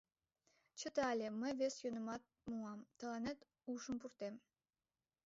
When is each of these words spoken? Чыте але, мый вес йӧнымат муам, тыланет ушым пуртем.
Чыте 0.79 1.01
але, 1.11 1.27
мый 1.41 1.51
вес 1.59 1.75
йӧнымат 1.83 2.21
муам, 2.49 2.79
тыланет 2.97 3.39
ушым 3.71 3.95
пуртем. 4.01 4.35